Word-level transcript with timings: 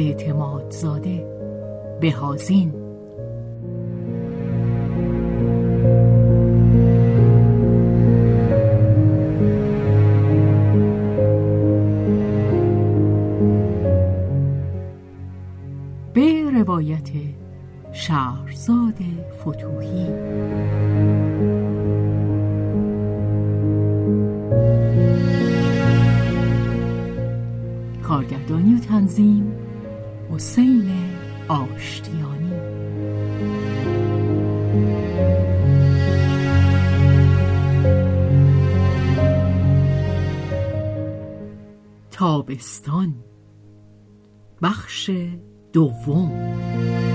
محمود 0.00 0.20
اعتمادزاده 0.20 1.26
بهازین 2.00 2.79
حسین 30.70 31.16
آشتیانی. 31.48 32.52
تابستان 42.10 43.14
بخش 44.62 45.10
دوم. 45.72 47.09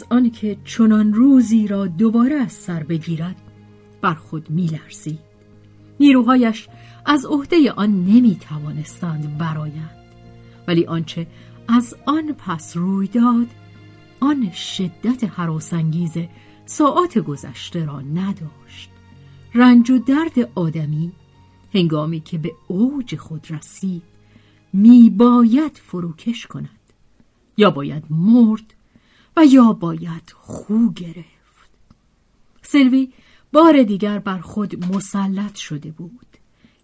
از 0.00 0.06
آنکه 0.10 0.56
چنان 0.64 1.14
روزی 1.14 1.66
را 1.66 1.86
دوباره 1.86 2.34
از 2.34 2.52
سر 2.52 2.82
بگیرد 2.82 3.36
بر 4.00 4.14
خود 4.14 4.50
میلرزید. 4.50 5.18
نیروهایش 6.00 6.68
از 7.06 7.26
عهده 7.26 7.72
آن 7.72 8.04
نمی 8.04 8.36
توانستند 8.36 9.38
برآیند 9.38 9.96
ولی 10.68 10.86
آنچه 10.86 11.26
از 11.68 11.96
آن 12.06 12.32
پس 12.32 12.76
روی 12.76 13.08
داد 13.08 13.46
آن 14.20 14.50
شدت 14.52 15.24
حراسانگیز 15.24 16.14
ساعات 16.66 17.18
گذشته 17.18 17.84
را 17.84 18.00
نداشت. 18.00 18.90
رنج 19.54 19.90
و 19.90 19.98
درد 19.98 20.50
آدمی 20.54 21.12
هنگامی 21.74 22.20
که 22.20 22.38
به 22.38 22.52
اوج 22.68 23.16
خود 23.16 23.46
رسید 23.50 24.02
می 24.72 25.10
باید 25.10 25.80
فروکش 25.84 26.46
کند 26.46 26.80
یا 27.56 27.70
باید 27.70 28.04
مرد 28.10 28.74
و 29.36 29.44
یا 29.44 29.72
باید 29.72 30.34
خو 30.36 30.92
گرفت. 30.92 31.70
سلوی 32.62 33.12
بار 33.52 33.82
دیگر 33.82 34.18
بر 34.18 34.38
خود 34.38 34.94
مسلط 34.94 35.56
شده 35.56 35.90
بود. 35.90 36.26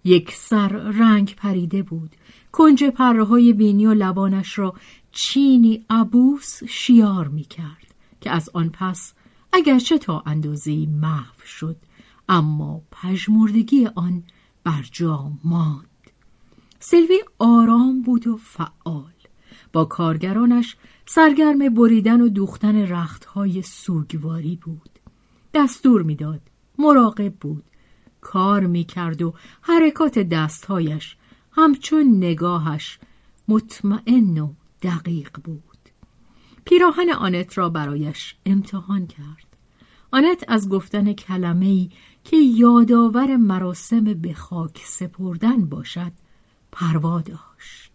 یک 0.04 0.32
سر 0.32 0.68
رنگ 0.68 1.34
پریده 1.34 1.82
بود. 1.82 2.10
کنج 2.52 2.84
پره 2.84 3.24
های 3.24 3.52
بینی 3.52 3.86
و 3.86 3.94
لبانش 3.94 4.58
را 4.58 4.74
چینی 5.12 5.84
عبوس 5.90 6.64
شیار 6.64 7.28
می 7.28 7.44
کرد 7.44 7.94
که 8.20 8.30
از 8.30 8.50
آن 8.54 8.70
پس 8.70 9.14
اگرچه 9.52 9.98
تا 9.98 10.22
اندازه 10.26 10.86
محو 10.86 11.46
شد 11.46 11.76
اما 12.28 12.82
پژمردگی 12.90 13.86
آن 13.86 14.22
بر 14.64 14.84
جا 14.92 15.32
ماند. 15.44 15.86
سلوی 16.78 17.20
آرام 17.38 18.02
بود 18.02 18.26
و 18.26 18.36
فعال. 18.36 19.12
با 19.72 19.84
کارگرانش 19.84 20.76
سرگرم 21.08 21.74
بریدن 21.74 22.20
و 22.20 22.28
دوختن 22.28 22.76
رختهای 22.76 23.62
سوگواری 23.62 24.56
بود. 24.56 24.90
دستور 25.54 26.02
می‌داد. 26.02 26.40
مراقب 26.78 27.34
بود. 27.34 27.64
کار 28.20 28.66
می‌کرد 28.66 29.22
و 29.22 29.34
حرکات 29.60 30.18
دستهایش 30.18 31.16
همچون 31.52 32.16
نگاهش 32.16 32.98
مطمئن 33.48 34.38
و 34.38 34.52
دقیق 34.82 35.30
بود. 35.44 35.62
پیراهن 36.64 37.10
آنت 37.10 37.58
را 37.58 37.68
برایش 37.68 38.34
امتحان 38.46 39.06
کرد. 39.06 39.56
آنت 40.10 40.44
از 40.48 40.68
گفتن 40.68 41.12
کلمه 41.12 41.66
ای 41.66 41.90
که 42.24 42.36
یادآور 42.36 43.36
مراسم 43.36 44.04
به 44.04 44.34
خاک 44.34 44.82
سپردن 44.84 45.66
باشد 45.66 46.12
پروا 46.72 47.20
داشت. 47.20 47.85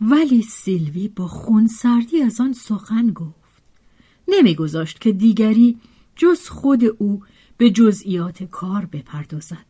ولی 0.00 0.42
سیلوی 0.42 1.08
با 1.08 1.28
خونسردی 1.28 2.22
از 2.22 2.40
آن 2.40 2.52
سخن 2.52 3.10
گفت. 3.10 3.62
نمیگذاشت 4.28 4.98
که 4.98 5.12
دیگری 5.12 5.78
جز 6.16 6.48
خود 6.48 6.84
او 6.98 7.22
به 7.56 7.70
جزئیات 7.70 8.42
کار 8.42 8.86
بپردازد. 8.86 9.66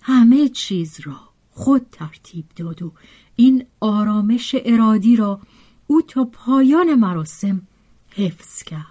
همه 0.00 0.48
چیز 0.48 1.00
را 1.00 1.20
خود 1.50 1.86
ترتیب 1.92 2.44
داد 2.56 2.82
و 2.82 2.92
این 3.36 3.64
آرامش 3.80 4.56
ارادی 4.64 5.16
را 5.16 5.40
او 5.86 6.02
تا 6.02 6.24
پایان 6.24 6.94
مراسم 6.94 7.62
حفظ 8.10 8.62
کرد. 8.62 8.84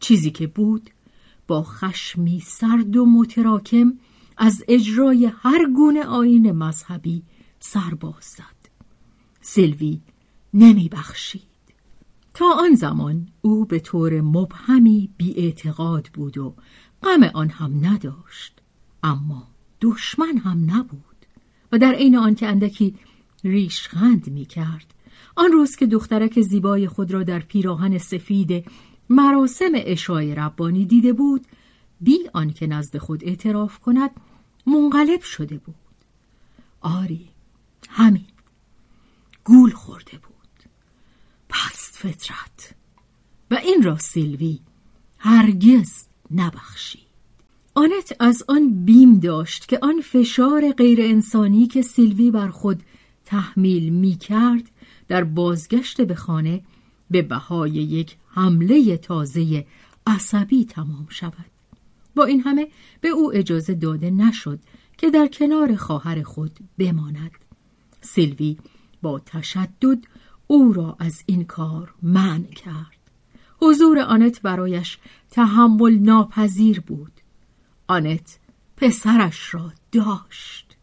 چیزی 0.00 0.30
که 0.30 0.46
بود 0.46 0.90
با 1.46 1.62
خشمی 1.62 2.40
سرد 2.40 2.96
و 2.96 3.06
متراکم 3.06 3.92
از 4.36 4.64
اجرای 4.68 5.32
هر 5.42 5.70
گونه 5.76 6.04
آین 6.04 6.52
مذهبی 6.52 7.22
سرباز 7.60 8.24
زد. 8.24 8.53
سلوی 9.46 10.00
نمی 10.54 10.88
بخشید 10.88 11.42
تا 12.34 12.44
آن 12.58 12.74
زمان 12.74 13.28
او 13.42 13.64
به 13.64 13.78
طور 13.78 14.20
مبهمی 14.20 15.10
بی 15.16 15.54
بود 16.14 16.38
و 16.38 16.54
غم 17.02 17.22
آن 17.22 17.48
هم 17.48 17.86
نداشت 17.86 18.60
اما 19.02 19.48
دشمن 19.80 20.38
هم 20.38 20.70
نبود 20.70 21.26
و 21.72 21.78
در 21.78 21.92
عین 21.92 22.16
آنکه 22.16 22.46
اندکی 22.46 22.94
ریشخند 23.44 24.30
می 24.30 24.44
کرد 24.44 24.94
آن 25.36 25.52
روز 25.52 25.76
که 25.76 25.86
دخترک 25.86 26.40
زیبای 26.40 26.88
خود 26.88 27.12
را 27.12 27.22
در 27.22 27.40
پیراهن 27.40 27.98
سفید 27.98 28.64
مراسم 29.10 29.72
اشای 29.74 30.34
ربانی 30.34 30.84
دیده 30.84 31.12
بود 31.12 31.46
بی 32.00 32.18
آنکه 32.32 32.66
نزد 32.66 32.98
خود 32.98 33.24
اعتراف 33.24 33.78
کند 33.78 34.10
منقلب 34.66 35.20
شده 35.20 35.58
بود. 35.58 35.74
آری 36.80 37.28
همین. 37.88 38.33
گول 39.44 39.70
خورده 39.70 40.18
بود. 40.18 40.70
پست 41.48 41.96
فطرت. 41.96 42.74
و 43.50 43.54
این 43.54 43.82
را 43.82 43.98
سیلوی 43.98 44.58
هرگز 45.18 46.06
نبخشید. 46.30 47.04
آنت 47.74 48.16
از 48.20 48.44
آن 48.48 48.84
بیم 48.84 49.20
داشت 49.20 49.68
که 49.68 49.78
آن 49.82 50.00
فشار 50.00 50.72
غیر 50.72 51.00
انسانی 51.00 51.66
که 51.66 51.82
سیلوی 51.82 52.30
بر 52.30 52.48
خود 52.48 52.82
تحمیل 53.24 53.88
می 53.88 54.14
کرد 54.16 54.70
در 55.08 55.24
بازگشت 55.24 56.00
به 56.00 56.14
خانه 56.14 56.62
به 57.10 57.22
بهای 57.22 57.70
یک 57.70 58.16
حمله 58.28 58.96
تازه 58.96 59.66
عصبی 60.06 60.64
تمام 60.64 61.06
شود. 61.08 61.50
با 62.14 62.24
این 62.24 62.40
همه 62.40 62.68
به 63.00 63.08
او 63.08 63.34
اجازه 63.34 63.74
داده 63.74 64.10
نشد 64.10 64.58
که 64.98 65.10
در 65.10 65.26
کنار 65.26 65.76
خواهر 65.76 66.22
خود 66.22 66.58
بماند. 66.78 67.30
سیلوی 68.00 68.56
با 69.04 69.18
تشدد 69.18 69.98
او 70.46 70.72
را 70.72 70.96
از 70.98 71.22
این 71.26 71.44
کار 71.44 71.94
منع 72.02 72.46
کرد. 72.46 72.98
حضور 73.60 73.98
آنت 73.98 74.42
برایش 74.42 74.98
تحمل 75.30 75.98
ناپذیر 75.98 76.80
بود. 76.80 77.12
آنت 77.88 78.38
پسرش 78.76 79.54
را 79.54 79.72
داشت. 79.92 80.76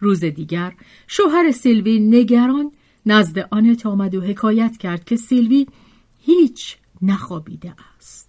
روز 0.00 0.24
دیگر 0.24 0.74
شوهر 1.06 1.50
سیلوی 1.50 2.00
نگران 2.00 2.72
نزد 3.06 3.38
آنت 3.38 3.86
آمد 3.86 4.14
و 4.14 4.20
حکایت 4.20 4.76
کرد 4.76 5.04
که 5.04 5.16
سیلوی 5.16 5.66
هیچ 6.20 6.76
نخوابیده 7.02 7.74
است. 7.96 8.28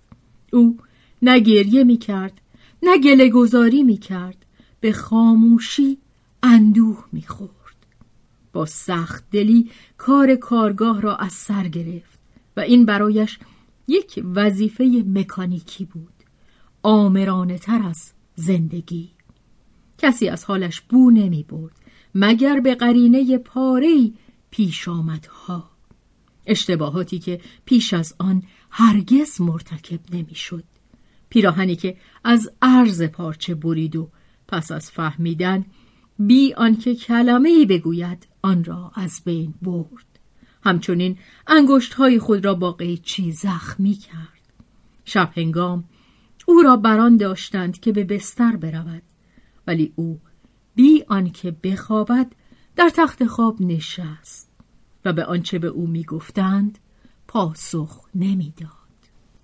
او 0.53 0.77
نه 1.21 1.39
گریه 1.39 1.83
می 1.83 1.97
کرد 1.97 2.41
نه 2.83 2.97
گله 2.97 3.29
گذاری 3.29 3.83
می 3.83 3.97
کرد 3.97 4.45
به 4.79 4.91
خاموشی 4.91 5.97
اندوه 6.43 7.05
می 7.11 7.21
خورد 7.21 7.58
با 8.53 8.65
سخت 8.65 9.23
دلی 9.31 9.71
کار 9.97 10.35
کارگاه 10.35 11.01
را 11.01 11.15
از 11.15 11.33
سر 11.33 11.67
گرفت 11.67 12.19
و 12.57 12.59
این 12.59 12.85
برایش 12.85 13.39
یک 13.87 14.23
وظیفه 14.35 15.03
مکانیکی 15.07 15.85
بود 15.85 16.13
آمرانه 16.83 17.57
تر 17.57 17.81
از 17.83 18.11
زندگی 18.35 19.09
کسی 19.97 20.29
از 20.29 20.45
حالش 20.45 20.81
بو 20.81 21.11
نمی 21.11 21.43
برد 21.43 21.75
مگر 22.15 22.59
به 22.59 22.75
قرینه 22.75 23.37
پاره 23.37 24.11
پیش 24.49 24.87
آمدها 24.87 25.69
اشتباهاتی 26.45 27.19
که 27.19 27.41
پیش 27.65 27.93
از 27.93 28.15
آن 28.19 28.43
هرگز 28.71 29.41
مرتکب 29.41 29.99
نمی‌شد. 30.13 30.63
پیراهنی 31.29 31.75
که 31.75 31.97
از 32.23 32.51
عرض 32.61 33.03
پارچه 33.03 33.55
برید 33.55 33.95
و 33.95 34.09
پس 34.47 34.71
از 34.71 34.91
فهمیدن 34.91 35.65
بی 36.19 36.53
آنکه 36.53 36.95
کلمه 36.95 37.49
ای 37.49 37.65
بگوید 37.65 38.27
آن 38.41 38.63
را 38.63 38.91
از 38.95 39.21
بین 39.25 39.53
برد. 39.61 40.19
همچنین 40.63 41.17
انگشت 41.47 41.93
های 41.93 42.19
خود 42.19 42.45
را 42.45 42.55
با 42.55 42.71
قیچی 42.71 43.31
زخمی 43.31 43.93
کرد. 43.93 44.39
شب 45.05 45.31
هنگام 45.35 45.83
او 46.45 46.61
را 46.61 46.75
بران 46.75 47.17
داشتند 47.17 47.79
که 47.79 47.91
به 47.91 48.03
بستر 48.03 48.55
برود 48.55 49.03
ولی 49.67 49.93
او 49.95 50.19
بی 50.75 51.03
آنکه 51.07 51.51
بخوابد 51.63 52.27
در 52.75 52.89
تخت 52.89 53.25
خواب 53.25 53.61
نشست 53.61 54.49
و 55.05 55.13
به 55.13 55.25
آنچه 55.25 55.59
به 55.59 55.67
او 55.67 55.87
می‌گفتند 55.87 56.79
پاسخ 57.27 58.07
نمی‌داد. 58.15 58.69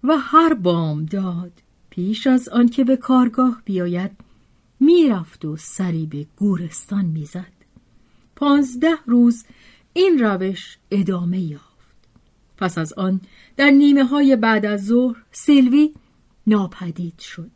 و 0.03 0.17
هر 0.19 0.53
بام 0.53 1.05
داد 1.05 1.51
پیش 1.89 2.27
از 2.27 2.49
آنکه 2.49 2.83
به 2.83 2.97
کارگاه 2.97 3.61
بیاید 3.65 4.11
می‌رفت 4.79 5.45
و 5.45 5.57
سری 5.57 6.05
به 6.05 6.27
گورستان 6.37 7.05
می‌زد. 7.05 7.54
پانزده 8.35 8.97
روز 9.05 9.45
این 9.93 10.19
روش 10.19 10.77
ادامه 10.91 11.39
یافت. 11.39 11.65
پس 12.57 12.77
از 12.77 12.93
آن 12.93 13.21
در 13.57 13.69
نیمه 13.69 14.03
های 14.03 14.35
بعد 14.35 14.65
از 14.65 14.85
ظهر 14.85 15.15
سیلوی 15.31 15.93
ناپدید 16.47 17.19
شد. 17.19 17.51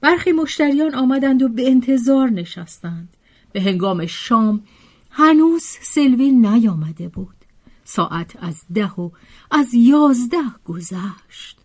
برخی 0.00 0.32
مشتریان 0.32 0.94
آمدند 0.94 1.42
و 1.42 1.48
به 1.48 1.70
انتظار 1.70 2.30
نشستند. 2.30 3.08
به 3.52 3.62
هنگام 3.62 4.06
شام 4.06 4.62
هنوز 5.10 5.62
سیلوی 5.62 6.32
نیامده 6.32 7.08
بود. 7.08 7.36
ساعت 7.84 8.36
از 8.40 8.64
ده 8.74 8.92
و 8.92 9.10
از 9.50 9.74
یازده 9.74 10.44
گذشت. 10.64 11.58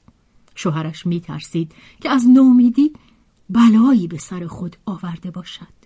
شوهرش 0.56 1.06
می 1.06 1.19
ترسید 1.19 1.71
که 2.01 2.09
از 2.09 2.30
نومیدی 2.30 2.94
بلایی 3.50 4.07
به 4.07 4.18
سر 4.18 4.47
خود 4.47 4.75
آورده 4.86 5.31
باشد. 5.31 5.81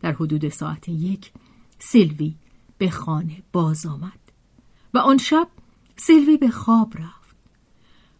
در 0.00 0.12
حدود 0.12 0.48
ساعت 0.48 0.88
یک 0.88 1.32
سیلوی 1.82 2.34
به 2.78 2.90
خانه 2.90 3.42
باز 3.52 3.86
آمد 3.86 4.20
و 4.94 4.98
آن 4.98 5.18
شب 5.18 5.48
سیلوی 5.96 6.36
به 6.36 6.50
خواب 6.50 6.94
رفت. 6.98 7.36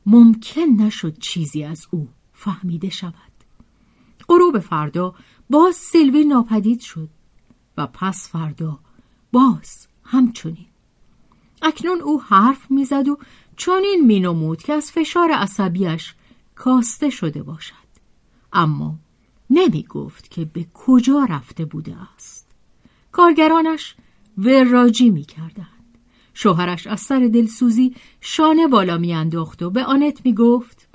ممکن 0.07 0.61
نشد 0.61 1.19
چیزی 1.19 1.65
از 1.65 1.87
او 1.91 2.09
فهمیده 2.33 2.91
شود. 2.91 3.15
غروب 4.29 4.59
فردا 4.59 5.15
باز 5.51 5.75
سیلوی 5.75 6.25
ناپدید 6.25 6.81
شد 6.81 7.09
و 7.77 7.87
پس 7.87 8.29
فردا 8.29 8.79
باز 9.33 9.87
همچنین. 10.05 10.67
اکنون 11.63 12.01
او 12.01 12.23
حرف 12.23 12.71
می‌زد 12.71 13.09
و 13.09 13.19
چنین 13.57 14.07
مینمود 14.07 14.63
که 14.63 14.73
از 14.73 14.93
فشار 14.93 15.33
عصبیش 15.33 16.15
کاسته 16.55 17.11
شده 17.11 17.43
باشد. 17.43 17.75
اما 18.53 18.99
نمی 19.51 19.83
گفت 19.83 20.31
که 20.31 20.45
به 20.45 20.67
کجا 20.75 21.27
رفته 21.31 21.65
بوده 21.65 21.97
است. 22.15 22.50
کارگرانش 23.13 23.95
وراجی 24.39 25.11
می 25.11 25.25
کردند 25.25 25.99
شوهرش 26.35 26.87
از 26.87 27.01
سر 27.01 27.31
دلسوزی 27.33 27.95
شانه 28.21 28.67
بالا 28.67 28.99
میانداخت 28.99 29.63
و 29.63 29.71
به 29.71 29.85
آنت 29.85 30.27
می 30.27 30.35
گفت 30.35 30.89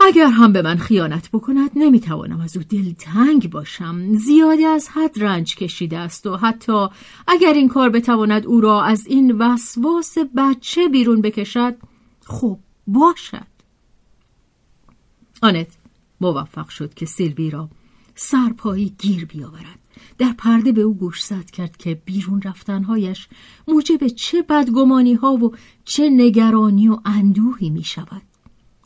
اگر 0.00 0.26
هم 0.26 0.52
به 0.52 0.62
من 0.62 0.76
خیانت 0.76 1.30
بکند 1.32 1.70
نمی‌توانم 1.76 2.40
از 2.40 2.56
او 2.56 2.62
دلتنگ 2.62 3.50
باشم. 3.50 4.14
زیادی 4.14 4.64
از 4.64 4.88
حد 4.88 5.22
رنج 5.22 5.56
کشیده 5.56 5.98
است 5.98 6.26
و 6.26 6.36
حتی 6.36 6.86
اگر 7.26 7.52
این 7.52 7.68
کار 7.68 7.88
بتواند 7.88 8.46
او 8.46 8.60
را 8.60 8.82
از 8.82 9.06
این 9.06 9.38
وسواس 9.38 10.18
بچه 10.36 10.88
بیرون 10.88 11.20
بکشد 11.20 11.76
خب 12.24 12.58
باشد. 12.86 13.46
آنت 15.42 15.76
موفق 16.20 16.68
شد 16.68 16.94
که 16.94 17.06
سیلوی 17.06 17.50
را 17.50 17.68
سرپایی 18.14 18.94
گیر 18.98 19.24
بیاورد. 19.24 19.79
در 20.18 20.32
پرده 20.38 20.72
به 20.72 20.80
او 20.80 20.94
گوش 20.94 21.24
زد 21.24 21.50
کرد 21.50 21.76
که 21.76 22.02
بیرون 22.04 22.42
رفتنهایش 22.42 23.28
موجب 23.68 24.06
چه 24.06 24.42
بدگمانی 24.42 25.14
ها 25.14 25.32
و 25.32 25.54
چه 25.84 26.10
نگرانی 26.10 26.88
و 26.88 26.98
اندوهی 27.04 27.70
می 27.70 27.84
شود 27.84 28.22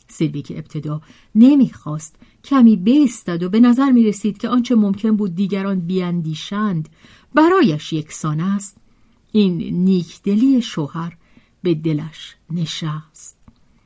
سیلوی 0.07 0.41
که 0.41 0.57
ابتدا 0.57 1.01
نمی‌خواست 1.35 2.15
کمی 2.43 2.75
بیستد 2.75 3.43
و 3.43 3.49
به 3.49 3.59
نظر 3.59 3.91
می 3.91 4.03
رسید 4.03 4.37
که 4.37 4.49
آنچه 4.49 4.75
ممکن 4.75 5.15
بود 5.15 5.35
دیگران 5.35 5.79
بیاندیشند 5.79 6.89
برایش 7.33 7.93
یکسان 7.93 8.39
است 8.39 8.77
این 9.31 9.57
نیکدلی 9.85 10.61
شوهر 10.61 11.17
به 11.63 11.73
دلش 11.73 12.35
نشست. 12.51 13.37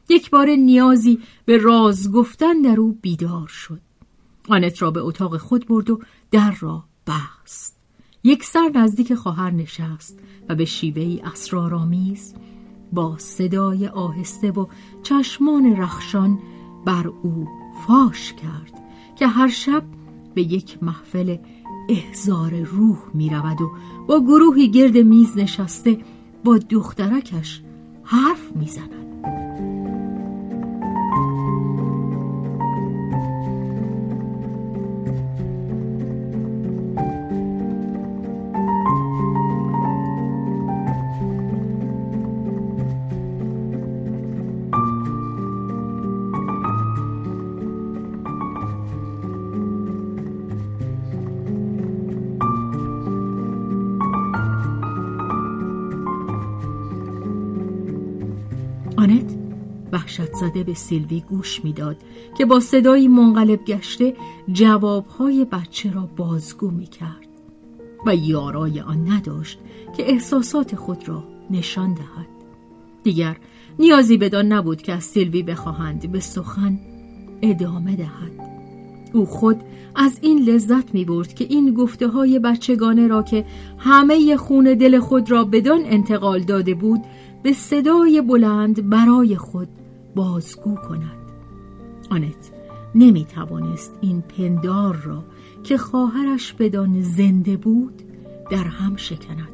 یک 0.10 0.30
بار 0.30 0.50
نیازی 0.50 1.20
به 1.46 1.58
راز 1.58 2.12
گفتن 2.12 2.62
در 2.62 2.80
او 2.80 2.98
بیدار 3.02 3.48
شد. 3.48 3.82
آنت 4.50 4.82
را 4.82 4.92
به 4.92 5.00
اتاق 5.00 5.38
خود 5.38 5.68
برد 5.68 5.90
و 5.90 6.00
در 6.32 6.56
را 6.60 6.84
بست 7.08 7.80
یک 8.24 8.44
سر 8.44 8.72
نزدیک 8.76 9.14
خواهر 9.14 9.52
نشست 9.52 10.20
و 10.50 10.56
به 10.56 10.66
شیوهی 10.66 11.22
اسرارآمیز 11.24 12.36
با 12.94 13.18
صدای 13.18 13.88
آهسته 13.88 14.52
و 14.52 14.66
چشمان 15.04 15.76
رخشان 15.76 16.40
بر 16.86 17.08
او 17.08 17.48
فاش 17.88 18.34
کرد 18.34 18.84
که 19.16 19.28
هر 19.28 19.48
شب 19.48 19.84
به 20.34 20.42
یک 20.42 20.84
محفل 20.84 21.38
احزار 21.90 22.62
روح 22.62 22.98
می 23.14 23.30
رود 23.30 23.62
و 23.62 23.72
با 24.08 24.20
گروهی 24.20 24.72
گرد 24.72 24.98
میز 24.98 25.38
نشسته 25.38 25.98
با 26.44 26.58
دخترکش 26.58 27.62
حرف 28.04 28.52
می 28.56 28.68
زند. 28.68 29.09
وحشت 60.30 60.36
زده 60.36 60.64
به 60.64 60.74
سیلوی 60.74 61.22
گوش 61.22 61.66
می‌داد 61.66 61.98
که 62.38 62.46
با 62.46 62.60
صدایی 62.60 63.08
منقلب 63.08 63.66
گشته 63.66 64.14
جوابهای 64.52 65.46
بچه 65.46 65.92
را 65.92 66.10
بازگو 66.18 66.72
می 66.72 66.88
کرد 66.88 67.28
و 68.06 68.16
یارای 68.16 68.80
آن 68.80 69.12
نداشت 69.12 69.60
که 69.98 70.12
احساسات 70.12 70.76
خود 70.76 71.10
را 71.10 71.24
نشان 71.50 71.94
دهد. 71.94 72.28
دیگر 73.04 73.38
نیازی 73.80 74.18
بدان 74.18 74.54
نبود 74.54 74.82
که 74.82 74.94
از 74.94 75.04
سیلوی 75.04 75.44
بخواهند 75.44 76.12
به 76.12 76.20
سخن 76.20 76.80
ادامه 77.42 77.96
دهد. 77.96 78.32
او 79.14 79.26
خود 79.26 79.58
از 79.96 80.20
این 80.22 80.40
لذت 80.40 80.94
می 80.94 81.06
برد 81.06 81.34
که 81.34 81.46
این 81.50 81.74
گفته 81.74 82.08
های 82.08 82.40
بچگانه 82.40 83.08
را 83.08 83.24
که 83.24 83.46
همه 83.78 84.38
خون 84.38 84.64
دل 84.74 85.00
خود 85.00 85.32
را 85.32 85.44
بدان 85.44 85.82
انتقال 85.86 86.40
داده 86.40 86.74
بود 86.74 87.02
به 87.44 87.54
صدای 87.54 88.22
بلند 88.22 88.90
برای 88.90 89.36
خود 89.36 89.68
بازگو 90.20 90.76
کند. 90.76 91.32
آنت 92.10 92.52
نمی 92.96 93.26
توانست 93.26 93.98
این 94.02 94.22
پندار 94.22 94.96
را 94.96 95.24
که 95.64 95.78
خواهرش 95.78 96.54
بدان 96.54 97.02
زنده 97.02 97.58
بود 97.58 98.02
در 98.52 98.64
هم 98.64 98.96
شکند. 98.96 99.50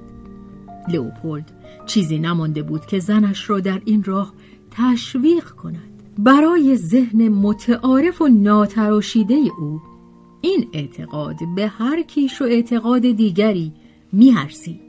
لئوپولد 0.93 1.51
چیزی 1.85 2.19
نمانده 2.19 2.63
بود 2.63 2.85
که 2.85 2.99
زنش 2.99 3.49
را 3.49 3.59
در 3.59 3.81
این 3.85 4.03
راه 4.03 4.33
تشویق 4.71 5.49
کند. 5.49 6.03
برای 6.17 6.77
ذهن 6.77 7.29
متعارف 7.29 8.21
و 8.21 8.27
ناتراشیده 8.27 9.35
او 9.59 9.81
این 10.41 10.69
اعتقاد 10.73 11.35
به 11.55 11.67
هر 11.67 12.01
کیش 12.01 12.41
و 12.41 12.45
اعتقاد 12.45 13.01
دیگری 13.01 13.73
میارزید 14.11 14.81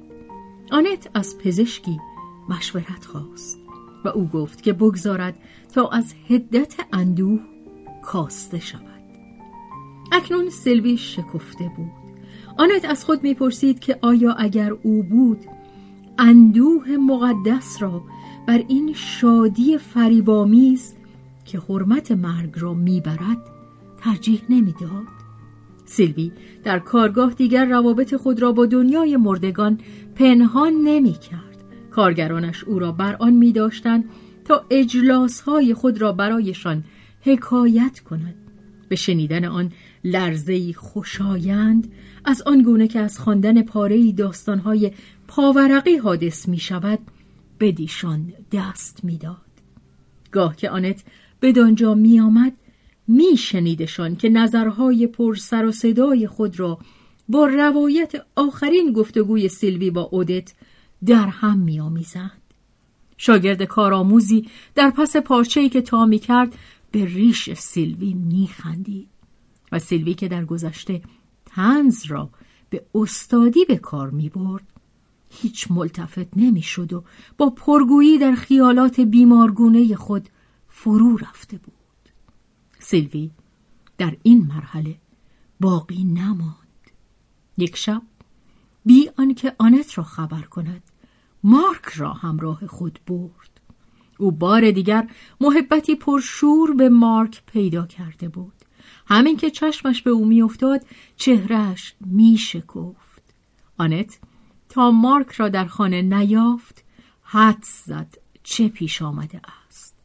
آنت 0.71 1.11
از 1.14 1.38
پزشکی 1.38 2.00
مشورت 2.49 3.04
خواست. 3.04 3.65
و 4.07 4.09
او 4.09 4.29
گفت 4.29 4.63
که 4.63 4.73
بگذارد 4.73 5.39
تا 5.75 5.89
از 5.89 6.15
هدت 6.29 6.75
اندوه 6.93 7.41
کاسته 8.03 8.61
شود. 8.61 8.83
اکنون 10.13 10.51
سلوی 10.51 10.97
شکفته 10.97 11.71
بود. 11.77 11.93
آنت 12.59 12.85
از 12.85 13.05
خود 13.05 13.23
می‌پرسید 13.23 13.81
که 13.81 13.99
آیا 14.03 14.33
اگر 14.33 14.73
او 14.83 15.03
بود 15.03 15.39
اندوه 16.19 16.97
مقدس 16.97 17.83
را 17.83 18.03
بر 18.47 18.65
این 18.69 18.93
شادی 18.93 19.79
فریبامیز 19.79 20.95
که 21.45 21.59
حرمت 21.59 22.13
مرگ 22.13 22.53
را 22.57 22.75
می‌برد 22.75 23.39
ترجیح 23.99 24.43
نمی‌داد؟ 24.49 25.07
سیلوی 25.85 26.33
در 26.65 26.79
کارگاه 26.79 27.33
دیگر 27.33 27.65
روابط 27.65 28.15
خود 28.15 28.43
را 28.43 28.53
با 28.53 28.67
دنیای 28.67 29.17
مردگان 29.17 29.81
پنهان 30.15 30.73
نمی 30.73 31.13
کرد. 31.13 31.46
کارگرانش 31.97 32.65
او 32.65 32.79
را 32.79 32.93
بر 32.93 33.17
آن 33.17 33.33
می 33.33 33.53
داشتن 33.53 34.05
تا 34.45 34.67
اجلاس 34.71 35.41
های 35.41 35.75
خود 35.75 36.00
را 36.00 36.12
برایشان 36.12 36.85
حکایت 37.21 38.00
کند. 38.00 38.35
به 38.88 38.97
شنیدن 38.97 39.45
آن 39.45 39.73
لرزهی 40.05 40.73
خوشایند 40.73 41.93
از 42.25 42.43
آن 42.43 42.62
گونه 42.62 42.88
که 42.88 43.00
از 43.00 43.19
خواندن 43.19 43.62
پاره 43.62 44.12
داستانهای 44.12 44.93
پاورقی 45.29 45.97
حادث 45.97 46.49
می 46.49 46.59
شود 46.59 46.99
بدیشان 47.61 48.33
دست 48.53 49.05
می‌داد. 49.05 49.37
گاه 50.31 50.57
که 50.57 50.71
آنت 50.71 51.05
بدانجا 51.43 51.95
می 51.95 52.21
آمد 52.21 52.53
می 53.09 53.37
شنیدشان 53.37 54.17
که 54.17 54.29
نظرهای 54.29 55.07
پر 55.07 55.35
سر 55.35 55.67
و 55.67 55.73
صدای 55.73 56.26
خود 56.26 56.61
را 56.61 56.79
با 57.29 57.47
روایت 57.47 58.12
آخرین 58.37 58.93
گفتگوی 58.93 59.49
سیلوی 59.49 59.91
با 59.91 60.03
اودت 60.03 60.55
در 61.05 61.26
هم 61.26 61.59
می 61.59 61.81
آمیزند. 61.81 62.43
شاگرد 63.17 63.62
کارآموزی 63.62 64.49
در 64.75 64.91
پس 64.91 65.17
پارچه‌ای 65.17 65.69
که 65.69 65.81
تا 65.81 66.07
می 66.07 66.19
کرد 66.19 66.59
به 66.91 67.05
ریش 67.05 67.53
سیلوی 67.53 68.15
می 68.15 68.47
خندید 68.47 69.09
و 69.73 69.79
سیلوی 69.79 70.15
که 70.15 70.29
در 70.29 70.45
گذشته 70.45 71.03
تنز 71.47 72.05
را 72.07 72.31
به 72.71 72.85
استادی 72.95 73.65
به 73.65 73.76
کار 73.76 74.11
می 74.11 74.29
برد 74.29 74.67
هیچ 75.31 75.71
ملتفت 75.71 76.37
نمی‌شد 76.37 76.93
و 76.93 77.05
با 77.38 77.50
پرگویی 77.50 78.19
در 78.19 78.35
خیالات 78.35 79.00
بیمارگونه 79.00 79.97
خود 79.97 80.29
فرو 80.69 81.17
رفته 81.17 81.59
بود 81.59 81.75
سیلوی 82.79 83.31
در 83.99 84.17
این 84.23 84.47
مرحله 84.47 84.97
باقی 85.61 86.05
نماند 86.05 86.91
یک 87.59 87.76
شب 87.76 88.03
بی 88.87 89.11
آنکه 89.19 89.57
آنت 89.59 89.99
را 89.99 90.05
خبر 90.05 90.43
کند. 90.43 90.83
مارک 91.45 91.85
را 91.85 92.12
همراه 92.12 92.66
خود 92.66 92.99
برد. 93.07 93.61
او 94.19 94.33
بار 94.33 94.71
دیگر 94.71 95.11
محبتی 95.40 95.95
پرشور 95.95 96.75
به 96.75 96.88
مارک 96.88 97.43
پیدا 97.47 97.87
کرده 97.87 98.28
بود. 98.28 98.52
همین 99.07 99.37
که 99.37 99.50
چشمش 99.50 100.02
به 100.02 100.11
او 100.11 100.25
میافتاد 100.25 100.87
چهرهش 101.16 101.95
میشکفت. 102.00 103.23
آنت 103.78 104.19
تا 104.69 104.90
مارک 104.90 105.33
را 105.33 105.49
در 105.49 105.66
خانه 105.66 106.02
نیافت 106.02 106.85
حد 107.23 107.64
زد 107.87 108.14
چه 108.43 108.69
پیش 108.69 109.02
آمده 109.02 109.40
است. 109.69 109.97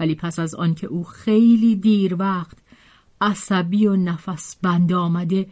ولی 0.00 0.14
پس 0.14 0.38
از 0.38 0.54
آنکه 0.54 0.86
او 0.86 1.04
خیلی 1.04 1.76
دیر 1.76 2.16
وقت 2.18 2.58
عصبی 3.20 3.86
و 3.86 3.96
نفس 3.96 4.56
بند 4.62 4.92
آمده 4.92 5.46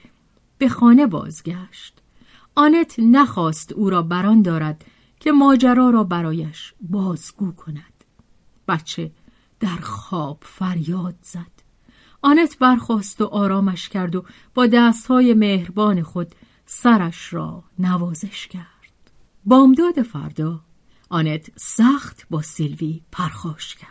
به 0.59 0.69
خانه 0.69 1.07
بازگشت. 1.07 2.04
آنت 2.55 2.95
نخواست 2.99 3.73
او 3.73 3.91
را 3.91 4.03
بران 4.03 4.43
دارد 4.43 4.85
که 5.21 5.33
ماجرا 5.33 5.91
را 5.91 6.05
برایش 6.05 6.75
بازگو 6.81 7.53
کند. 7.53 8.05
بچه 8.69 9.11
در 9.61 9.77
خواب 9.77 10.39
فریاد 10.43 11.15
زد. 11.23 11.55
آنت 12.23 12.59
برخواست 12.59 13.21
و 13.21 13.25
آرامش 13.25 13.89
کرد 13.89 14.17
و 14.17 14.25
با 14.55 14.67
دستهای 14.67 15.35
مهربان 15.35 16.03
خود 16.03 16.35
سرش 16.67 17.33
را 17.33 17.65
نوازش 17.79 18.47
کرد. 18.47 18.65
بامداد 19.45 20.03
فردا 20.03 20.61
آنت 21.09 21.51
سخت 21.57 22.27
با 22.31 22.43
سیلوی 22.43 23.01
پرخاش 23.13 23.75
کرد. 23.75 23.91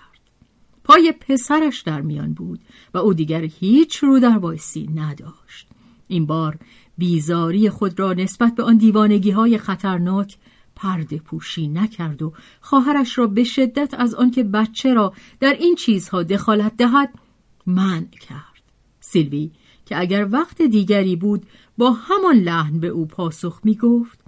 پای 0.84 1.12
پسرش 1.12 1.82
در 1.82 2.01
میان 2.01 2.34
بود 2.34 2.60
و 2.93 2.98
او 2.98 3.13
دیگر 3.13 3.41
هیچ 3.41 3.98
رو 3.98 4.20
در 4.20 4.39
بایسی 4.39 4.89
نداشت. 4.96 5.67
این 6.08 6.25
بار 6.25 6.58
بیزاری 6.97 7.69
خود 7.69 8.00
را 8.00 8.13
نسبت 8.13 8.55
به 8.55 8.63
آن 8.63 8.77
دیوانگی 8.77 9.31
های 9.31 9.57
خطرناک 9.57 10.38
پرده 10.75 11.17
پوشی 11.17 11.67
نکرد 11.67 12.21
و 12.21 12.33
خواهرش 12.62 13.17
را 13.17 13.27
به 13.27 13.43
شدت 13.43 13.93
از 13.93 14.15
آنکه 14.15 14.43
بچه 14.43 14.93
را 14.93 15.13
در 15.39 15.53
این 15.53 15.75
چیزها 15.75 16.23
دخالت 16.23 16.77
دهد 16.77 17.13
منع 17.65 18.05
کرد. 18.05 18.63
سیلوی 19.00 19.51
که 19.85 20.00
اگر 20.00 20.27
وقت 20.31 20.62
دیگری 20.62 21.15
بود 21.15 21.45
با 21.77 21.91
همان 21.91 22.35
لحن 22.35 22.79
به 22.79 22.88
او 22.88 23.05
پاسخ 23.05 23.59
می 23.63 23.75
گفت 23.75 24.19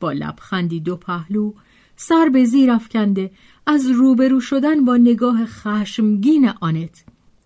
با 0.00 0.12
لبخندی 0.12 0.80
دو 0.80 0.96
پهلو 0.96 1.52
سر 1.96 2.28
به 2.28 2.44
زیر 2.44 2.70
افکنده 2.70 3.30
از 3.66 3.86
روبرو 3.86 4.40
شدن 4.40 4.84
با 4.84 4.96
نگاه 4.96 5.46
خشمگین 5.46 6.52
آنت 6.60 7.04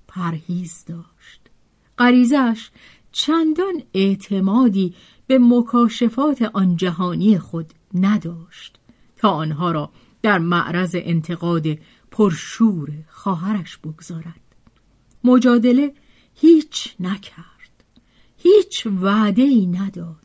پرهیز 0.09 0.85
داشت. 0.87 1.41
غریزش 1.99 2.71
چندان 3.12 3.83
اعتمادی 3.95 4.95
به 5.26 5.38
مکاشفات 5.38 6.43
آن 6.43 6.76
جهانی 6.76 7.38
خود 7.38 7.73
نداشت 7.95 8.79
تا 9.17 9.31
آنها 9.31 9.73
را 9.73 9.90
در 10.23 10.38
معرض 10.38 10.97
انتقاد 10.99 11.67
پرشور 12.11 12.90
خواهرش 13.09 13.76
بگذارد. 13.76 14.40
مجادله 15.25 15.95
هیچ 16.35 16.95
نکرد 17.00 17.85
هیچ 18.37 18.87
وعده 18.87 19.43
ای 19.43 19.67
نداد. 19.67 20.17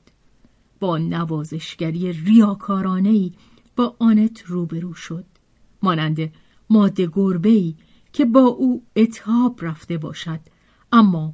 با 0.79 0.97
نوازشگری 0.97 2.13
ریاکارانه 2.13 3.09
ای 3.09 3.31
با 3.75 3.95
آنت 3.99 4.43
روبرو 4.45 4.93
شد 4.93 5.25
مانند 5.83 6.31
ماده 6.69 7.09
گربه 7.13 7.49
ای 7.49 7.75
که 8.13 8.25
با 8.25 8.39
او 8.39 8.83
اتحاب 8.95 9.59
رفته 9.61 9.97
باشد 9.97 10.39
اما 10.91 11.33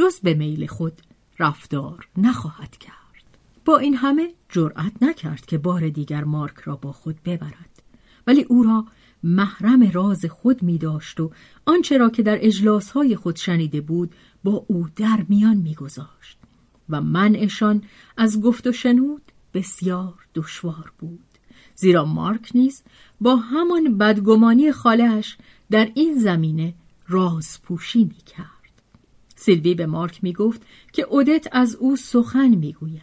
جز 0.00 0.20
به 0.20 0.34
میل 0.34 0.66
خود 0.66 0.92
رفتار 1.38 2.08
نخواهد 2.16 2.76
کرد 2.76 3.38
با 3.64 3.78
این 3.78 3.94
همه 3.94 4.34
جرأت 4.48 4.92
نکرد 5.02 5.46
که 5.46 5.58
بار 5.58 5.88
دیگر 5.88 6.24
مارک 6.24 6.58
را 6.58 6.76
با 6.76 6.92
خود 6.92 7.22
ببرد 7.24 7.82
ولی 8.26 8.42
او 8.42 8.62
را 8.62 8.86
محرم 9.22 9.90
راز 9.90 10.24
خود 10.24 10.62
می 10.62 10.78
داشت 10.78 11.20
و 11.20 11.30
آنچه 11.66 11.98
را 11.98 12.10
که 12.10 12.22
در 12.22 12.38
اجلاس 12.40 12.92
خود 13.16 13.36
شنیده 13.36 13.80
بود 13.80 14.14
با 14.44 14.64
او 14.68 14.86
در 14.96 15.24
میان 15.28 15.56
می 15.56 15.74
گذاشت. 15.74 16.38
و 16.88 17.00
منعشان 17.00 17.82
از 18.16 18.40
گفت 18.40 18.66
و 18.66 18.72
شنود 18.72 19.22
بسیار 19.54 20.14
دشوار 20.34 20.92
بود 20.98 21.24
زیرا 21.74 22.04
مارک 22.04 22.50
نیز 22.54 22.82
با 23.20 23.36
همان 23.36 23.98
بدگمانی 23.98 24.72
خالهش 24.72 25.36
در 25.70 25.90
این 25.94 26.18
زمینه 26.18 26.74
رازپوشی 27.08 28.04
می 28.04 28.22
کرد. 28.26 28.59
سیلوی 29.40 29.74
به 29.74 29.86
مارک 29.86 30.24
می 30.24 30.32
گفت 30.32 30.62
که 30.92 31.02
اودت 31.02 31.46
از 31.52 31.74
او 31.74 31.96
سخن 31.96 32.48
می 32.48 32.72
گوید 32.72 33.02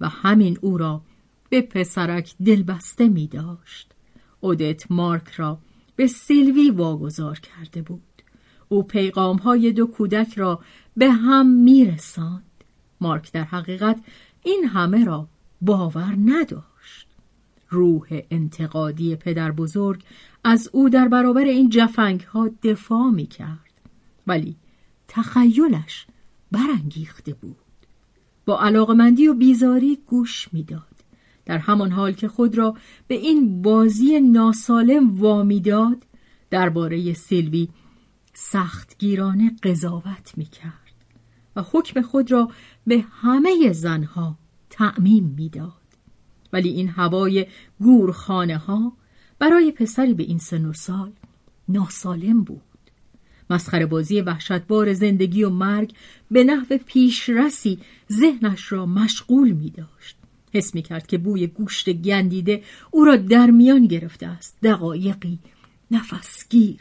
و 0.00 0.08
همین 0.08 0.58
او 0.60 0.78
را 0.78 1.02
به 1.48 1.62
پسرک 1.62 2.34
دلبسته 2.46 3.08
می 3.08 3.26
داشت. 3.26 3.92
اودت 4.40 4.90
مارک 4.90 5.28
را 5.28 5.58
به 5.96 6.06
سیلوی 6.06 6.70
واگذار 6.70 7.38
کرده 7.38 7.82
بود. 7.82 8.22
او 8.68 8.82
پیغام 8.82 9.36
های 9.36 9.72
دو 9.72 9.86
کودک 9.86 10.34
را 10.38 10.60
به 10.96 11.10
هم 11.10 11.46
می 11.46 11.84
رساند. 11.84 12.64
مارک 13.00 13.32
در 13.32 13.44
حقیقت 13.44 14.00
این 14.42 14.64
همه 14.64 15.04
را 15.04 15.28
باور 15.60 16.16
نداشت 16.24 17.06
روح 17.68 18.20
انتقادی 18.30 19.16
پدر 19.16 19.52
بزرگ 19.52 20.02
از 20.44 20.70
او 20.72 20.88
در 20.88 21.08
برابر 21.08 21.44
این 21.44 21.68
جفنگ 21.68 22.20
ها 22.20 22.50
دفاع 22.62 23.10
می 23.10 23.26
کرد 23.26 23.80
ولی 24.26 24.56
تخیلش 25.12 26.06
برانگیخته 26.52 27.34
بود. 27.34 27.56
با 28.46 28.60
علاقمندی 28.60 29.28
و 29.28 29.34
بیزاری 29.34 29.98
گوش 30.06 30.48
می‌داد. 30.52 30.86
در 31.44 31.58
همان 31.58 31.92
حال 31.92 32.12
که 32.12 32.28
خود 32.28 32.58
را 32.58 32.76
به 33.08 33.14
این 33.14 33.62
بازی 33.62 34.20
ناسالم 34.20 35.20
وامیداد 35.20 36.06
درباره 36.50 37.12
سیلوی 37.12 37.68
سختگیرانه 38.32 39.56
قضاوت 39.62 40.32
می‌کرد 40.36 40.94
و 41.56 41.64
حکم 41.72 42.02
خود 42.02 42.32
را 42.32 42.50
به 42.86 43.04
همه 43.10 43.72
زنها 43.72 44.38
تعمیم 44.70 45.34
می‌داد. 45.36 45.72
ولی 46.52 46.68
این 46.68 46.88
هوای 46.88 47.46
گورخانه 47.80 48.58
ها 48.58 48.92
برای 49.38 49.72
پسری 49.72 50.14
به 50.14 50.22
این 50.22 50.38
سن 50.38 50.64
و 50.64 50.72
سال 50.72 51.12
ناسالم 51.68 52.44
بود. 52.44 52.69
مسخره 53.50 53.86
بازی 53.86 54.20
وحشتبار 54.20 54.92
زندگی 54.92 55.44
و 55.44 55.50
مرگ 55.50 55.92
به 56.30 56.44
نحو 56.44 56.78
پیشرسی 56.86 57.78
ذهنش 58.12 58.72
را 58.72 58.86
مشغول 58.86 59.50
می 59.50 59.70
داشت. 59.70 60.16
حس 60.52 60.74
می 60.74 60.82
کرد 60.82 61.06
که 61.06 61.18
بوی 61.18 61.46
گوشت 61.46 61.92
گندیده 61.92 62.62
او 62.90 63.04
را 63.04 63.16
در 63.16 63.50
میان 63.50 63.86
گرفته 63.86 64.26
است. 64.26 64.56
دقایقی 64.62 65.38
نفسگیر 65.90 66.80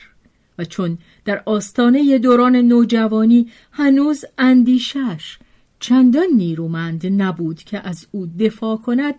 و 0.58 0.66
چون 0.66 0.98
در 1.26 1.44
آستانه 1.46 2.18
دوران 2.18 2.56
نوجوانی 2.56 3.48
هنوز 3.72 4.26
اندیشش 4.38 5.38
چندان 5.80 6.28
نیرومند 6.36 7.22
نبود 7.22 7.64
که 7.64 7.88
از 7.88 8.08
او 8.12 8.26
دفاع 8.40 8.78
کند 8.78 9.16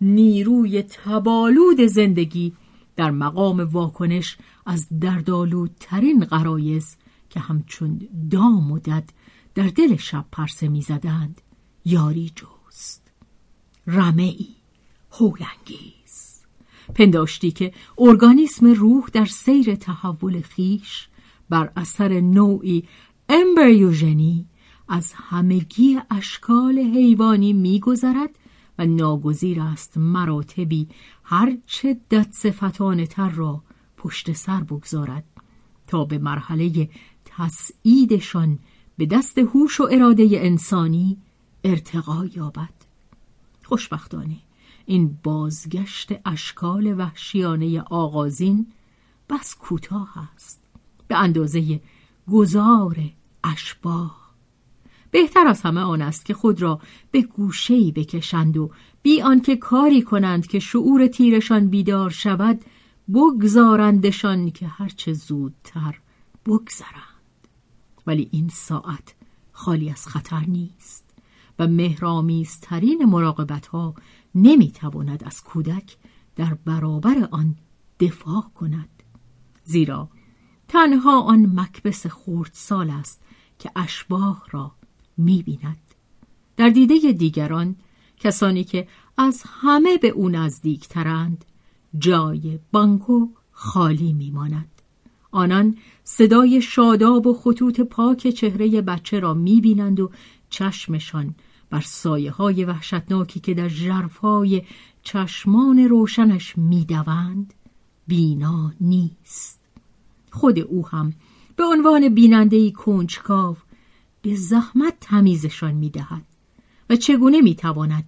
نیروی 0.00 0.82
تبالود 0.82 1.80
زندگی 1.80 2.52
در 2.96 3.10
مقام 3.10 3.60
واکنش 3.60 4.36
از 4.66 4.88
دردالودترین 5.00 6.24
قرایز 6.24 6.96
که 7.30 7.40
همچون 7.40 8.08
دام 8.30 8.72
و 8.72 8.78
دد 8.78 9.10
در 9.54 9.66
دل 9.66 9.96
شب 9.96 10.24
پرسه 10.32 10.68
می‌زدند. 10.68 11.40
یاری 11.84 12.32
جست. 12.36 13.10
رمه 13.86 14.22
ای 14.22 14.48
هولنگیز 15.12 16.40
پنداشتی 16.94 17.50
که 17.50 17.72
ارگانیسم 17.98 18.66
روح 18.66 19.06
در 19.12 19.24
سیر 19.24 19.74
تحول 19.74 20.40
خیش 20.40 21.08
بر 21.48 21.72
اثر 21.76 22.20
نوعی 22.20 22.84
امبریوژنی 23.28 24.46
از 24.88 25.12
همگی 25.16 26.00
اشکال 26.10 26.78
حیوانی 26.78 27.52
میگذرد 27.52 28.30
و 28.78 28.86
ناگزیر 28.86 29.60
است 29.60 29.98
مراتبی 29.98 30.88
هرچه 31.24 31.96
دد 32.10 32.30
تر 33.10 33.28
را 33.28 33.62
پشت 34.04 34.32
سر 34.32 34.60
بگذارد 34.60 35.24
تا 35.86 36.04
به 36.04 36.18
مرحله 36.18 36.88
تسعیدشان 37.24 38.58
به 38.96 39.06
دست 39.06 39.38
هوش 39.38 39.80
و 39.80 39.88
اراده 39.92 40.28
انسانی 40.32 41.18
ارتقا 41.64 42.26
یابد. 42.36 42.74
خوشبختانه 43.64 44.36
این 44.86 45.18
بازگشت 45.22 46.12
اشکال 46.24 46.94
وحشیانه 46.98 47.80
آغازین 47.80 48.66
بس 49.30 49.54
کوتاه 49.54 50.30
است. 50.34 50.60
به 51.08 51.16
اندازه 51.18 51.80
گذار 52.32 52.96
اشباه. 53.44 54.34
بهتر 55.10 55.46
از 55.46 55.62
همه 55.62 55.80
آن 55.80 56.02
است 56.02 56.24
که 56.24 56.34
خود 56.34 56.62
را 56.62 56.80
به 57.10 57.22
گوشه‌ای 57.22 57.92
بکشند 57.92 58.56
و 58.56 58.70
بی 59.02 59.22
آنکه 59.22 59.56
کاری 59.56 60.02
کنند 60.02 60.46
که 60.46 60.58
شعور 60.58 61.06
تیرشان 61.06 61.68
بیدار 61.68 62.10
شود 62.10 62.64
بگذارندشان 63.12 64.50
که 64.50 64.66
هرچه 64.66 65.12
زودتر 65.12 66.00
بگذرند 66.46 67.48
ولی 68.06 68.28
این 68.32 68.48
ساعت 68.48 69.14
خالی 69.52 69.90
از 69.90 70.06
خطر 70.06 70.40
نیست 70.40 71.04
و 71.58 71.66
مهرامیزترین 71.66 73.04
مراقبت 73.04 73.66
ها 73.66 73.94
نمی 74.34 74.70
تواند 74.70 75.24
از 75.24 75.42
کودک 75.42 75.96
در 76.36 76.54
برابر 76.54 77.28
آن 77.30 77.56
دفاع 78.00 78.50
کند 78.54 79.02
زیرا 79.64 80.08
تنها 80.68 81.20
آن 81.20 81.60
مکبس 81.60 82.06
سال 82.52 82.90
است 82.90 83.22
که 83.58 83.70
اشباه 83.76 84.46
را 84.50 84.72
می 85.16 85.42
بیند. 85.42 85.94
در 86.56 86.68
دیده 86.68 87.12
دیگران 87.12 87.76
کسانی 88.16 88.64
که 88.64 88.88
از 89.18 89.42
همه 89.46 89.98
به 89.98 90.08
او 90.08 90.28
نزدیکترند 90.28 91.44
جای 91.98 92.58
بانکو 92.72 93.28
خالی 93.52 94.12
میماند. 94.12 94.68
آنان 95.30 95.76
صدای 96.04 96.62
شاداب 96.62 97.26
و 97.26 97.34
خطوط 97.34 97.80
پاک 97.80 98.28
چهره 98.28 98.82
بچه 98.82 99.20
را 99.20 99.34
می‌بینند 99.34 100.00
و 100.00 100.10
چشمشان 100.50 101.34
بر 101.70 101.80
سایه 101.80 102.30
های 102.30 102.64
وحشتناکی 102.64 103.40
که 103.40 103.54
در 103.54 103.68
ژرفهای 103.68 104.62
چشمان 105.02 105.78
روشنش 105.78 106.58
می‌دوند 106.58 107.54
بینا 108.06 108.72
نیست. 108.80 109.60
خود 110.30 110.58
او 110.58 110.88
هم 110.88 111.12
به 111.56 111.64
عنوان 111.64 112.08
بینندهی 112.08 112.72
کنجکاو 112.72 113.56
به 114.22 114.34
زحمت 114.34 114.94
تمیزشان 115.00 115.74
می‌دهد 115.74 116.24
و 116.90 116.96
چگونه 116.96 117.40
می‌تواند 117.40 118.04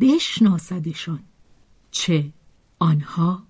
بشناسدشان 0.00 1.20
چه 1.90 2.32
آنها 2.82 3.42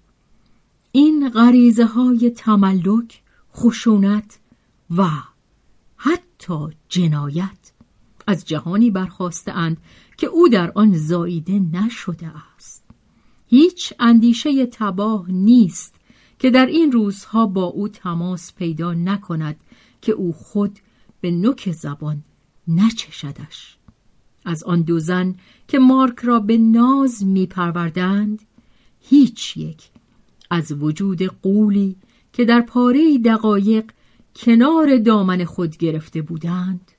این 0.93 1.29
غریزه 1.29 1.85
های 1.85 2.31
تملک 2.31 3.23
خشونت 3.55 4.39
و 4.97 5.09
حتی 5.97 6.69
جنایت 6.89 7.73
از 8.27 8.45
جهانی 8.45 8.91
برخواسته 8.91 9.77
که 10.17 10.27
او 10.27 10.49
در 10.49 10.73
آن 10.75 10.97
زاییده 10.97 11.59
نشده 11.59 12.33
است. 12.57 12.85
هیچ 13.47 13.93
اندیشه 13.99 14.67
تباه 14.67 15.31
نیست 15.31 15.95
که 16.39 16.51
در 16.51 16.67
این 16.67 16.93
روزها 16.93 17.47
با 17.47 17.65
او 17.65 17.89
تماس 17.89 18.55
پیدا 18.55 18.95
نکند 18.95 19.57
که 20.01 20.13
او 20.13 20.33
خود 20.33 20.79
به 21.21 21.31
نوک 21.31 21.73
زبان 21.73 22.23
نچشدش. 22.69 23.77
از 24.45 24.65
آن 24.65 24.83
دو 24.83 25.01
زن 25.01 25.35
که 25.69 25.79
مارک 25.79 26.19
را 26.19 26.41
به 26.41 26.59
ناز 26.59 27.25
می 27.25 27.47
پروردند 27.47 28.43
هیچ 29.03 29.57
یک 29.57 29.91
از 30.51 30.73
وجود 30.73 31.23
قولی 31.23 31.97
که 32.33 32.45
در 32.45 32.61
پاره 32.61 33.19
دقایق 33.19 33.91
کنار 34.37 34.99
دامن 34.99 35.45
خود 35.45 35.77
گرفته 35.77 36.23
بودند 36.23 36.91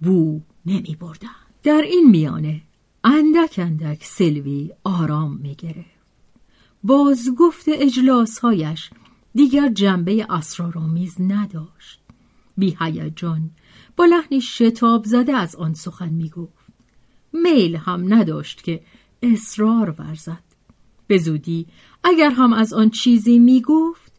بو 0.00 0.40
نمی 0.66 0.96
بردند. 1.00 1.30
در 1.62 1.82
این 1.84 2.10
میانه 2.10 2.62
اندک 3.04 3.54
اندک 3.58 4.04
سلوی 4.04 4.70
آرام 4.84 5.36
می 5.36 5.54
گرفت. 5.54 5.94
بازگفت 6.82 7.64
اجلاسهایش 7.68 8.90
دیگر 9.34 9.68
جنبه 9.68 10.26
اسرارآمیز 10.30 11.20
نداشت. 11.20 12.00
بی 12.56 12.76
هیجان 12.80 13.50
با 13.96 14.04
لحنی 14.04 14.40
شتاب 14.40 15.04
زده 15.04 15.32
از 15.32 15.56
آن 15.56 15.74
سخن 15.74 16.08
می 16.08 16.28
گفت. 16.28 16.72
میل 17.32 17.76
هم 17.76 18.14
نداشت 18.14 18.62
که 18.62 18.82
اصرار 19.22 19.94
ورزد. 19.98 20.53
به 21.14 21.18
زودی 21.18 21.66
اگر 22.04 22.30
هم 22.30 22.52
از 22.52 22.72
آن 22.72 22.90
چیزی 22.90 23.38
می 23.38 23.62
گفت 23.62 24.12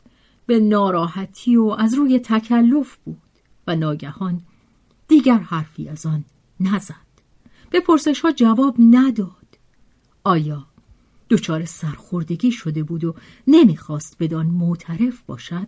به 0.45 0.59
ناراحتی 0.59 1.55
و 1.55 1.63
از 1.79 1.93
روی 1.93 2.19
تکلف 2.19 2.95
بود 2.95 3.21
و 3.67 3.75
ناگهان 3.75 4.41
دیگر 5.07 5.37
حرفی 5.37 5.89
از 5.89 6.05
آن 6.05 6.25
نزد. 6.59 6.95
به 7.69 7.79
پرسش 7.79 8.21
ها 8.21 8.31
جواب 8.31 8.75
نداد. 8.79 9.57
آیا 10.23 10.67
دچار 11.29 11.65
سرخوردگی 11.65 12.51
شده 12.51 12.83
بود 12.83 13.03
و 13.03 13.15
نمی‌خواست 13.47 14.15
بدان 14.19 14.45
معترف 14.45 15.21
باشد 15.21 15.67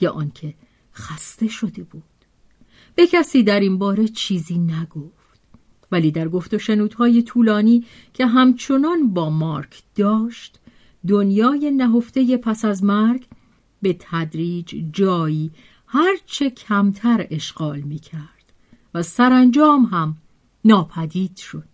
یا 0.00 0.12
آنکه 0.12 0.54
خسته 0.94 1.48
شده 1.48 1.84
بود 1.84 2.02
به 2.94 3.06
کسی 3.06 3.42
در 3.42 3.60
این 3.60 3.78
باره 3.78 4.08
چیزی 4.08 4.58
نگفت 4.58 5.15
ولی 5.92 6.10
در 6.10 6.28
گفت 6.28 6.54
و 6.54 6.58
شنودهای 6.58 7.22
طولانی 7.22 7.84
که 8.14 8.26
همچنان 8.26 9.08
با 9.14 9.30
مارک 9.30 9.82
داشت 9.94 10.60
دنیای 11.08 11.70
نهفته 11.70 12.36
پس 12.36 12.64
از 12.64 12.84
مرگ 12.84 13.26
به 13.82 13.96
تدریج 14.00 14.84
جایی 14.92 15.50
هرچه 15.86 16.50
کمتر 16.50 17.26
اشغال 17.30 17.80
می 17.80 17.98
کرد 17.98 18.52
و 18.94 19.02
سرانجام 19.02 19.84
هم 19.84 20.16
ناپدید 20.64 21.36
شد. 21.36 21.68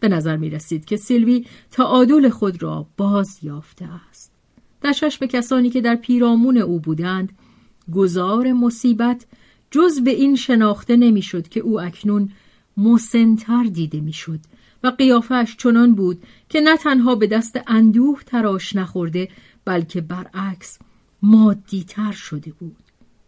به 0.00 0.08
نظر 0.08 0.36
می 0.36 0.50
رسید 0.50 0.84
که 0.84 0.96
سیلوی 0.96 1.46
تعادل 1.70 2.28
خود 2.28 2.62
را 2.62 2.86
باز 2.96 3.38
یافته 3.42 3.88
است. 4.10 4.32
در 4.80 4.94
به 5.20 5.26
کسانی 5.26 5.70
که 5.70 5.80
در 5.80 5.94
پیرامون 5.94 6.56
او 6.56 6.80
بودند 6.80 7.32
گذار 7.92 8.52
مصیبت 8.52 9.26
جز 9.70 10.00
به 10.00 10.10
این 10.10 10.36
شناخته 10.36 10.96
نمی‌شد 10.96 11.48
که 11.48 11.60
او 11.60 11.80
اکنون 11.80 12.30
مسنتر 12.76 13.64
دیده 13.64 14.00
می‌شد 14.00 14.40
و 14.84 14.88
قیافش 14.88 15.56
چنان 15.58 15.94
بود 15.94 16.22
که 16.48 16.60
نه 16.60 16.76
تنها 16.76 17.14
به 17.14 17.26
دست 17.26 17.60
اندوه 17.66 18.22
تراش 18.26 18.76
نخورده 18.76 19.28
بلکه 19.64 20.00
برعکس 20.00 20.78
مادیتر 21.22 22.12
شده 22.12 22.52
بود. 22.58 22.76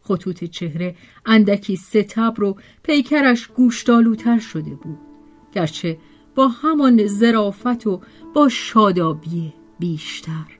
خطوط 0.02 0.44
چهره 0.44 0.96
اندکی 1.26 1.76
ستبر 1.76 2.44
و 2.44 2.56
پیکرش 2.82 3.46
گوشتالوتر 3.46 4.38
شده 4.38 4.74
بود 4.74 4.98
گرچه 5.52 5.98
با 6.34 6.48
همان 6.48 7.06
زرافت 7.06 7.86
و 7.86 8.00
با 8.34 8.48
شادابی 8.48 9.52
بیشتر. 9.78 10.58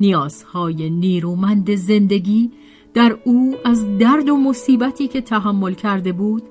نیازهای 0.00 0.90
نیرومند 0.90 1.74
زندگی 1.74 2.50
در 2.94 3.18
او 3.24 3.56
از 3.64 3.98
درد 3.98 4.28
و 4.28 4.36
مصیبتی 4.36 5.08
که 5.08 5.20
تحمل 5.20 5.74
کرده 5.74 6.12
بود 6.12 6.42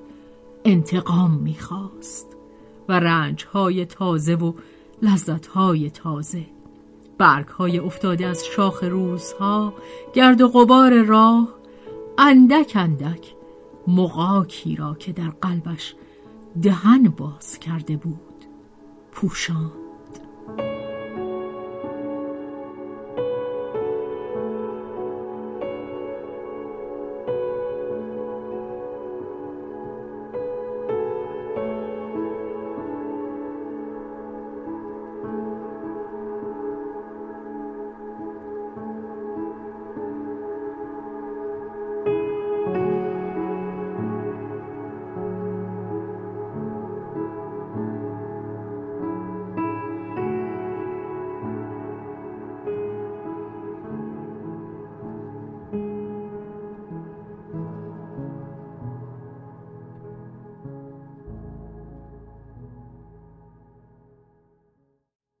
انتقام 0.64 1.30
می‌خواست 1.30 2.36
و 2.88 2.92
رنجهای 2.92 3.86
تازه 3.86 4.34
و 4.34 4.52
لذتهای 5.02 5.90
تازه. 5.90 6.46
برگهای 7.18 7.78
افتاده 7.78 8.26
از 8.26 8.46
شاخ 8.46 8.84
روزها 8.84 9.74
گرد 10.14 10.40
و 10.40 10.48
غبار 10.48 11.02
راه 11.02 11.48
اندک 12.18 12.72
اندک 12.74 13.34
مقاکی 13.86 14.76
را 14.76 14.94
که 14.94 15.12
در 15.12 15.28
قلبش 15.28 15.94
دهن 16.62 17.08
باز 17.08 17.58
کرده 17.58 17.96
بود 17.96 18.44
پوشان 19.12 19.72